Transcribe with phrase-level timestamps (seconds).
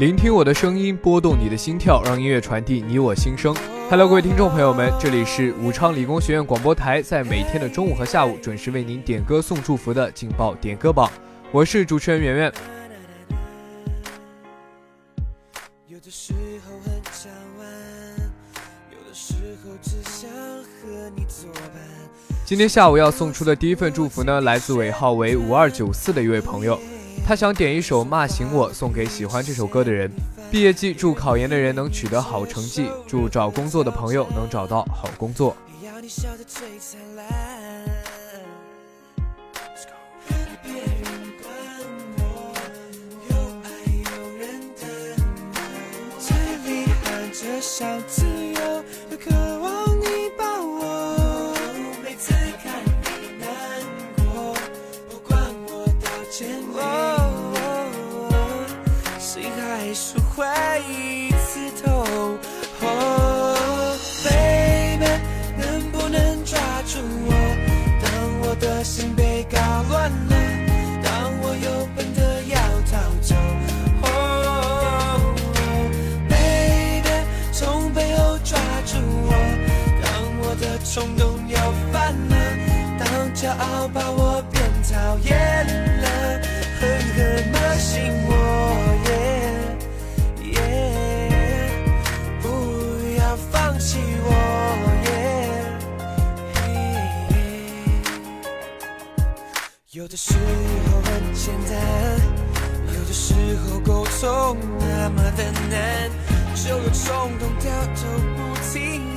[0.00, 3.54] 聆听我的声音，拨动你的心跳，让音乐传递你我心声。
[3.90, 11.12] Hello，各位听众朋友们，这里是武昌理工学院广播台，在每天的中午和下午准时为您点歌送祝福的劲爆点歌榜，
[11.52, 12.52] 我是主持人圆圆。
[22.46, 26.80] 今天下午要送出的第一份祝福呢，来自尾号为五二九四的一位朋友。
[27.26, 30.10] 他想点一首《骂醒我》送给喜欢这首歌的人。
[30.50, 35.56] 毕业季，祝考研的人能取得好成绩，祝找工作的朋友能找到好工作。
[60.70, 61.68] 再一次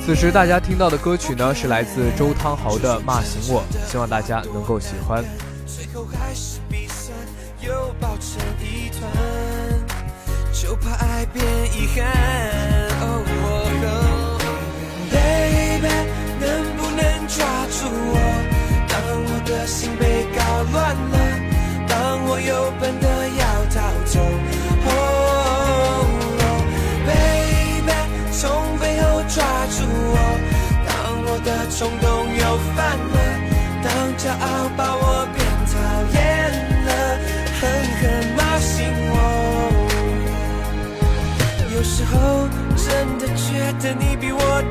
[0.04, 5.24] 此时大家听到的歌曲呢，是来自周汤豪的《骂醒我》，希望大家能够喜欢。
[10.52, 11.44] 就怕爱变
[11.74, 12.63] 遗憾。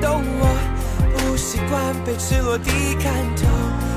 [0.01, 0.43] 懂我，
[1.17, 3.45] 不习惯被赤裸地看透，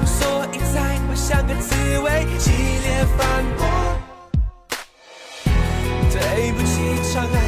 [0.04, 3.66] 所以才会像个刺猬，激烈反驳。
[6.10, 7.45] 对不起，长安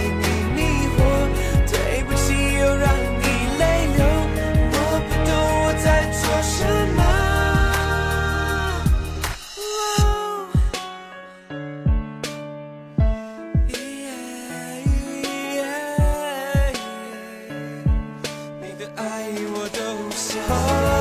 [19.55, 20.98] 我都想。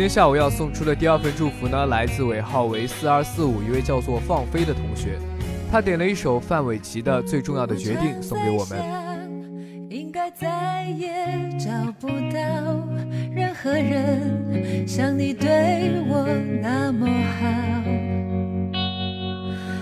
[0.00, 5.18] 天下午要送出的第二份祝福呢，来自尾号为四二四五一位叫做放飞的同学，
[5.70, 8.78] 他点了一首范玮琪的《最重要的决定》送给我们。
[9.90, 11.26] 应该再也
[11.58, 11.70] 找
[12.00, 12.40] 不到
[13.30, 16.26] 任何人像你对我
[16.62, 17.06] 那么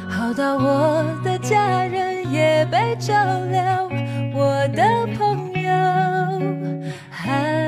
[0.08, 3.14] 好，好到我的家人也被照
[3.52, 3.88] 料，
[4.34, 4.82] 我的
[5.16, 5.70] 朋友
[7.08, 7.67] 还。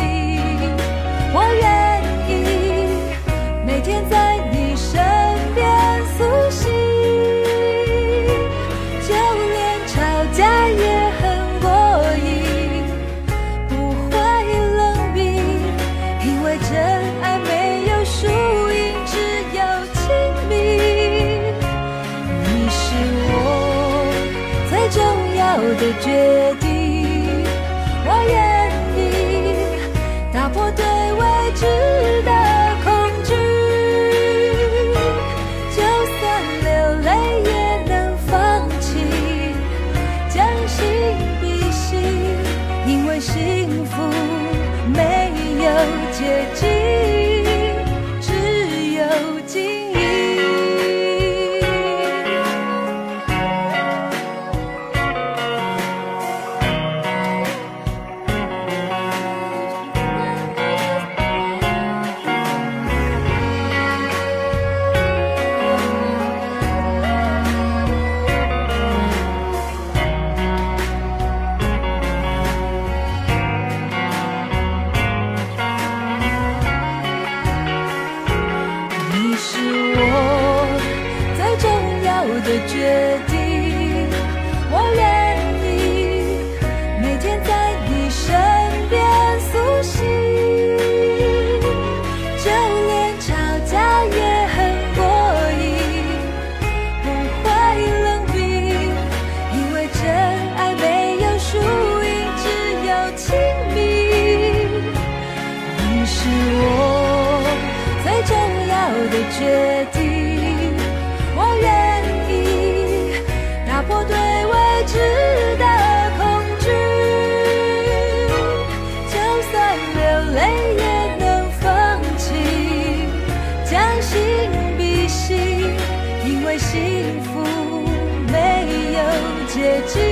[129.61, 130.10] 结局。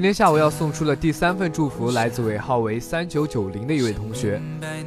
[0.00, 4.40] 今天下午要送出的第三份祝福，来自尾号为三九九零的一位同学，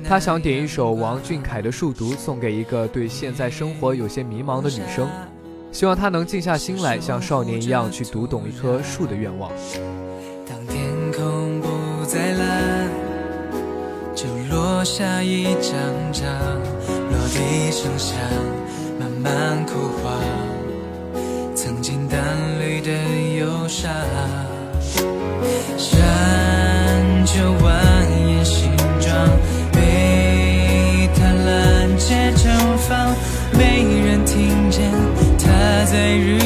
[0.04, 5.08] 他想点一首王俊凯的《树读》，送给一个对现在生活有些迷茫的女生，
[5.72, 9.52] 希望她能静下心来，像少年一样去读懂一棵树的愿望。
[10.50, 12.90] 当天空不再蓝，
[14.16, 15.72] 就落下一张
[16.12, 16.26] 张，
[17.12, 18.18] 落地声响，
[19.00, 22.20] 慢慢枯黄，曾经淡
[22.60, 22.92] 绿的
[23.38, 23.92] 忧伤。
[25.78, 27.72] 山丘蜿
[28.10, 29.12] 蜒形状，
[29.72, 33.16] 被他拦截绽放，
[33.58, 34.92] 没人听见
[35.38, 36.38] 他在日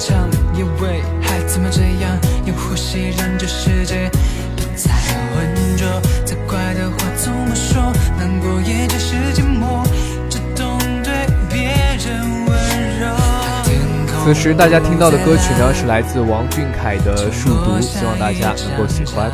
[0.00, 4.10] 唱，因为孩子们这样用呼吸让这世界
[4.56, 4.90] 不再。
[6.24, 6.96] 再快的话
[7.54, 7.92] 说？
[8.18, 9.84] 难过也只是寂寞，
[10.28, 11.12] 只懂对
[11.48, 13.06] 别人温柔。
[14.24, 19.30] 此时大家听到的歌曲呢，是来自王俊凯的《树读》，希望大家能够喜欢。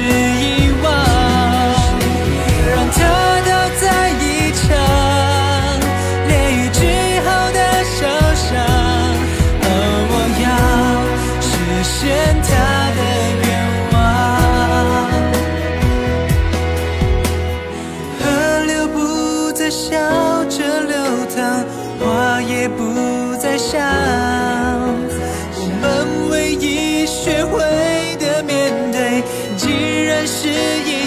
[0.00, 0.27] 是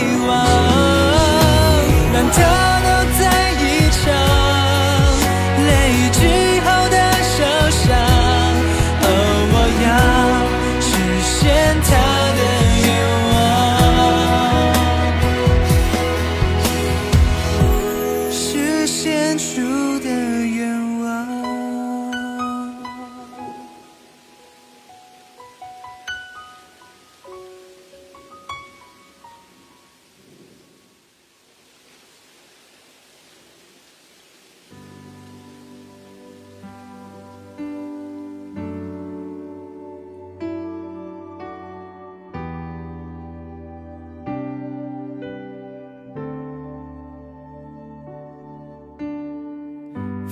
[0.01, 0.35] 遗忘
[2.13, 2.90] 让他的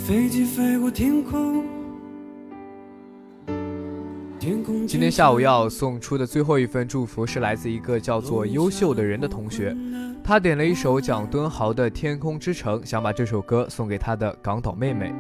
[0.10, 1.64] 飞机飞过天空。
[4.88, 9.78] 今天下午要送出的最后一份祝福是来自一个叫做优秀的人的同学，
[10.24, 15.14] 他点了一首蒋敦豪的《天空之城》，想把这首歌送给他的港岛妹妹。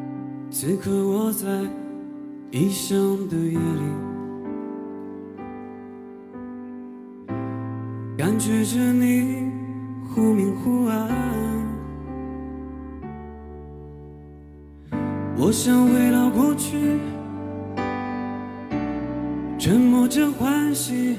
[0.49, 1.47] 此刻我在
[2.49, 2.97] 异乡
[3.29, 3.83] 的夜里，
[8.17, 9.51] 感觉着你
[10.15, 11.38] 忽明忽暗。
[15.41, 16.99] 我想回到过去，
[19.57, 21.15] 沉默着欢喜。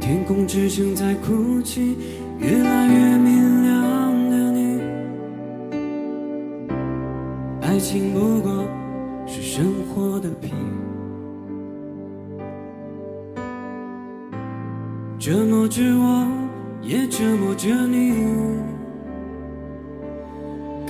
[0.00, 1.98] 天空之城在哭泣，
[2.38, 4.80] 越来越明亮的你。
[7.60, 8.64] 爱情不过
[9.26, 10.50] 是生活的皮，
[15.18, 16.26] 折磨着我，
[16.80, 18.71] 也折磨着你。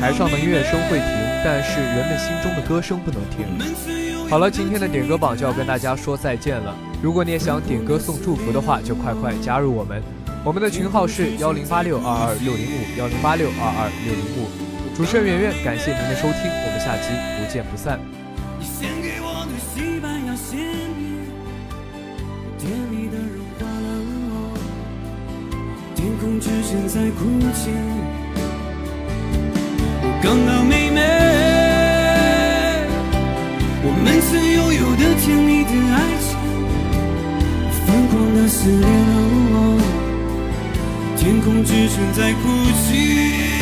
[0.00, 1.06] 台上的音乐声会停，
[1.44, 3.46] 但是人们心中的歌声不能停。
[4.28, 6.74] 好了，今天的点歌榜就要跟大家说再见了。
[7.02, 10.02] 如果你也想点歌送祝福的话，就快快加入我们。
[10.44, 14.48] 我们的群号是幺零八六二二六零五幺零八六二二六零五。
[14.96, 18.00] 主持人圆圆，感谢您的收听，我们下期不见不散。
[25.94, 28.15] 天空之城在哭泣。
[30.26, 31.00] 港岛妹妹。
[33.84, 36.36] 我们曾拥有的甜蜜的爱情
[37.86, 39.14] 疯狂地撕裂了
[39.52, 39.54] 我。
[41.16, 42.42] 天空之城在哭
[42.82, 43.55] 泣。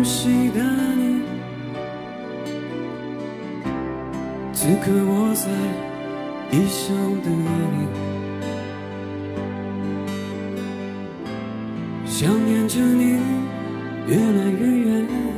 [0.00, 0.62] 熟悉的
[0.96, 1.20] 你。
[4.52, 5.50] 此刻我在
[6.50, 7.76] 异乡的夜里，
[12.06, 13.18] 想念着你，
[14.06, 15.29] 越来越远。